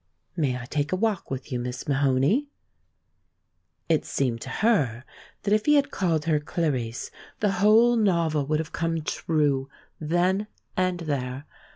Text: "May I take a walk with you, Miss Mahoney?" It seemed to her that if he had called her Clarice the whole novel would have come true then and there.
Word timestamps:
"May 0.35 0.57
I 0.57 0.65
take 0.65 0.91
a 0.91 0.95
walk 0.95 1.29
with 1.29 1.51
you, 1.51 1.59
Miss 1.59 1.87
Mahoney?" 1.87 2.47
It 3.87 4.03
seemed 4.03 4.41
to 4.41 4.49
her 4.49 5.03
that 5.43 5.53
if 5.53 5.67
he 5.67 5.75
had 5.75 5.91
called 5.91 6.25
her 6.25 6.39
Clarice 6.39 7.11
the 7.39 7.51
whole 7.61 7.95
novel 7.95 8.47
would 8.47 8.57
have 8.57 8.73
come 8.73 9.03
true 9.03 9.69
then 9.99 10.47
and 10.75 11.01
there. 11.01 11.45